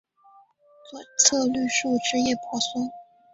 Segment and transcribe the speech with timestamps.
[0.89, 2.91] 左侧绿树枝叶婆娑